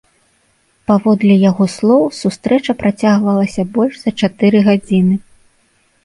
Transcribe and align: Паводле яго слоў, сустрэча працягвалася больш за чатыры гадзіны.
Паводле 0.91 1.33
яго 1.49 1.65
слоў, 1.73 2.05
сустрэча 2.21 2.75
працягвалася 2.79 3.65
больш 3.75 3.99
за 4.05 4.13
чатыры 4.23 4.63
гадзіны. 4.69 5.15